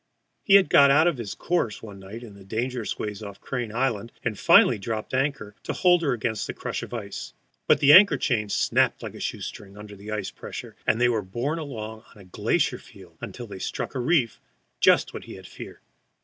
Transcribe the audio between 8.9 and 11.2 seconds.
like shoe string under the ice pressure, and they